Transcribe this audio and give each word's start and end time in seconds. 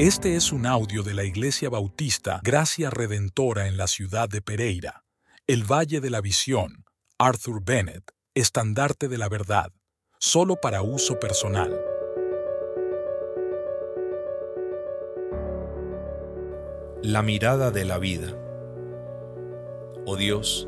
Este 0.00 0.34
es 0.34 0.50
un 0.50 0.64
audio 0.64 1.02
de 1.02 1.12
la 1.12 1.24
Iglesia 1.24 1.68
Bautista 1.68 2.40
Gracia 2.42 2.88
Redentora 2.88 3.66
en 3.66 3.76
la 3.76 3.86
ciudad 3.86 4.30
de 4.30 4.40
Pereira, 4.40 5.04
el 5.46 5.70
Valle 5.70 6.00
de 6.00 6.08
la 6.08 6.22
Visión, 6.22 6.86
Arthur 7.18 7.62
Bennett, 7.62 8.10
estandarte 8.34 9.08
de 9.08 9.18
la 9.18 9.28
verdad, 9.28 9.74
solo 10.18 10.56
para 10.56 10.80
uso 10.80 11.20
personal. 11.20 11.78
La 17.02 17.20
mirada 17.20 17.70
de 17.70 17.84
la 17.84 17.98
vida. 17.98 18.34
Oh 20.06 20.16
Dios, 20.16 20.66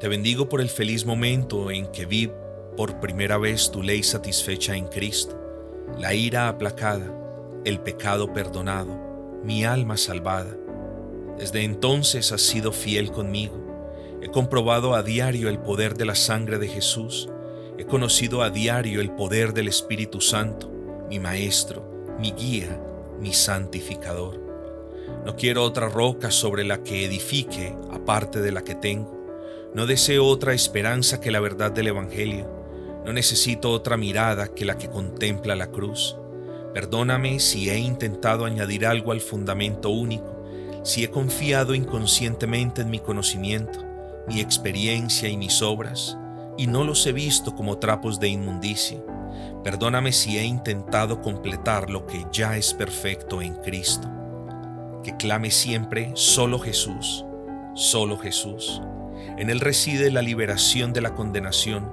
te 0.00 0.08
bendigo 0.08 0.48
por 0.48 0.62
el 0.62 0.70
feliz 0.70 1.04
momento 1.04 1.70
en 1.70 1.92
que 1.92 2.06
vi 2.06 2.32
por 2.74 3.00
primera 3.00 3.36
vez 3.36 3.70
tu 3.70 3.82
ley 3.82 4.02
satisfecha 4.02 4.74
en 4.76 4.88
Cristo, 4.88 5.38
la 5.98 6.14
ira 6.14 6.48
aplacada, 6.48 7.25
el 7.66 7.80
pecado 7.80 8.32
perdonado, 8.32 8.96
mi 9.42 9.64
alma 9.64 9.96
salvada. 9.96 10.56
Desde 11.36 11.64
entonces 11.64 12.30
has 12.30 12.40
sido 12.40 12.70
fiel 12.70 13.10
conmigo. 13.10 13.60
He 14.22 14.28
comprobado 14.28 14.94
a 14.94 15.02
diario 15.02 15.48
el 15.48 15.58
poder 15.58 15.96
de 15.96 16.04
la 16.04 16.14
sangre 16.14 16.58
de 16.58 16.68
Jesús. 16.68 17.28
He 17.76 17.84
conocido 17.84 18.42
a 18.42 18.50
diario 18.50 19.00
el 19.00 19.10
poder 19.10 19.52
del 19.52 19.66
Espíritu 19.66 20.20
Santo, 20.20 20.70
mi 21.08 21.18
Maestro, 21.18 21.84
mi 22.20 22.30
guía, 22.30 22.80
mi 23.18 23.32
santificador. 23.32 24.40
No 25.24 25.34
quiero 25.34 25.64
otra 25.64 25.88
roca 25.88 26.30
sobre 26.30 26.62
la 26.62 26.84
que 26.84 27.04
edifique 27.04 27.76
aparte 27.90 28.40
de 28.40 28.52
la 28.52 28.62
que 28.62 28.76
tengo. 28.76 29.26
No 29.74 29.86
deseo 29.86 30.24
otra 30.24 30.54
esperanza 30.54 31.20
que 31.20 31.32
la 31.32 31.40
verdad 31.40 31.72
del 31.72 31.88
Evangelio. 31.88 32.48
No 33.04 33.12
necesito 33.12 33.72
otra 33.72 33.96
mirada 33.96 34.54
que 34.54 34.64
la 34.64 34.78
que 34.78 34.88
contempla 34.88 35.56
la 35.56 35.72
cruz. 35.72 36.16
Perdóname 36.76 37.40
si 37.40 37.70
he 37.70 37.78
intentado 37.78 38.44
añadir 38.44 38.84
algo 38.84 39.10
al 39.10 39.22
fundamento 39.22 39.88
único, 39.88 40.44
si 40.82 41.04
he 41.04 41.10
confiado 41.10 41.74
inconscientemente 41.74 42.82
en 42.82 42.90
mi 42.90 42.98
conocimiento, 42.98 43.82
mi 44.28 44.40
experiencia 44.40 45.30
y 45.30 45.38
mis 45.38 45.62
obras, 45.62 46.18
y 46.58 46.66
no 46.66 46.84
los 46.84 47.06
he 47.06 47.12
visto 47.12 47.54
como 47.54 47.78
trapos 47.78 48.20
de 48.20 48.28
inmundicia. 48.28 49.02
Perdóname 49.64 50.12
si 50.12 50.36
he 50.36 50.44
intentado 50.44 51.22
completar 51.22 51.88
lo 51.88 52.04
que 52.04 52.26
ya 52.30 52.58
es 52.58 52.74
perfecto 52.74 53.40
en 53.40 53.54
Cristo. 53.54 54.10
Que 55.02 55.16
clame 55.16 55.50
siempre 55.52 56.10
solo 56.12 56.58
Jesús, 56.58 57.24
solo 57.74 58.18
Jesús. 58.18 58.82
En 59.38 59.48
Él 59.48 59.60
reside 59.60 60.10
la 60.10 60.20
liberación 60.20 60.92
de 60.92 61.00
la 61.00 61.14
condenación, 61.14 61.90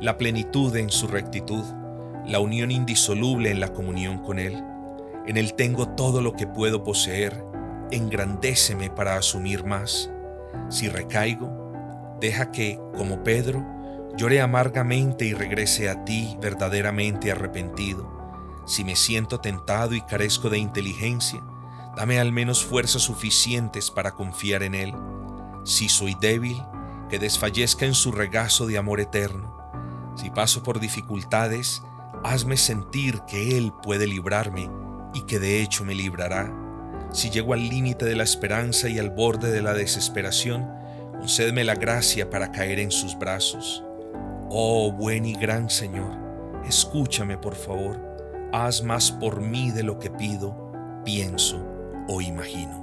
la 0.00 0.16
plenitud 0.16 0.76
en 0.76 0.90
su 0.90 1.08
rectitud 1.08 1.64
la 2.26 2.38
unión 2.38 2.70
indisoluble 2.70 3.50
en 3.50 3.60
la 3.60 3.72
comunión 3.72 4.18
con 4.18 4.38
Él. 4.38 4.64
En 5.26 5.36
Él 5.36 5.54
tengo 5.54 5.88
todo 5.88 6.20
lo 6.20 6.34
que 6.34 6.46
puedo 6.46 6.84
poseer, 6.84 7.44
engrandéceme 7.90 8.90
para 8.90 9.16
asumir 9.16 9.64
más. 9.64 10.10
Si 10.68 10.88
recaigo, 10.88 12.18
deja 12.20 12.50
que, 12.50 12.80
como 12.96 13.22
Pedro, 13.22 13.64
llore 14.16 14.40
amargamente 14.40 15.24
y 15.24 15.34
regrese 15.34 15.88
a 15.88 16.04
ti 16.04 16.36
verdaderamente 16.40 17.30
arrepentido. 17.30 18.10
Si 18.66 18.84
me 18.84 18.96
siento 18.96 19.40
tentado 19.40 19.94
y 19.94 20.00
carezco 20.02 20.48
de 20.48 20.58
inteligencia, 20.58 21.42
dame 21.96 22.20
al 22.20 22.32
menos 22.32 22.64
fuerzas 22.64 23.02
suficientes 23.02 23.90
para 23.90 24.12
confiar 24.12 24.62
en 24.62 24.74
Él. 24.74 24.94
Si 25.64 25.88
soy 25.88 26.16
débil, 26.20 26.62
que 27.08 27.18
desfallezca 27.18 27.84
en 27.84 27.94
su 27.94 28.12
regazo 28.12 28.66
de 28.66 28.78
amor 28.78 29.00
eterno. 29.00 29.54
Si 30.16 30.30
paso 30.30 30.62
por 30.62 30.80
dificultades, 30.80 31.82
Hazme 32.24 32.56
sentir 32.56 33.20
que 33.26 33.58
Él 33.58 33.72
puede 33.82 34.06
librarme 34.06 34.70
y 35.12 35.22
que 35.22 35.38
de 35.38 35.60
hecho 35.60 35.84
me 35.84 35.94
librará. 35.94 36.52
Si 37.12 37.30
llego 37.30 37.52
al 37.52 37.68
límite 37.68 38.04
de 38.04 38.16
la 38.16 38.22
esperanza 38.22 38.88
y 38.88 38.98
al 38.98 39.10
borde 39.10 39.50
de 39.50 39.60
la 39.60 39.74
desesperación, 39.74 40.70
concédeme 41.18 41.64
la 41.64 41.74
gracia 41.74 42.30
para 42.30 42.52
caer 42.52 42.78
en 42.78 42.90
sus 42.90 43.18
brazos. 43.18 43.84
Oh 44.48 44.92
buen 44.92 45.26
y 45.26 45.34
gran 45.34 45.68
Señor, 45.68 46.16
escúchame 46.66 47.36
por 47.38 47.54
favor, 47.54 48.00
haz 48.52 48.82
más 48.82 49.10
por 49.10 49.40
mí 49.40 49.70
de 49.70 49.82
lo 49.82 49.98
que 49.98 50.10
pido, 50.10 50.56
pienso 51.04 51.66
o 52.08 52.20
imagino. 52.20 52.81